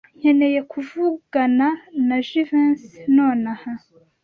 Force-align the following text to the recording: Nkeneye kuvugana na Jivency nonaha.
Nkeneye 0.17 0.59
kuvugana 0.71 1.67
na 2.07 2.17
Jivency 2.27 2.95
nonaha. 3.15 3.71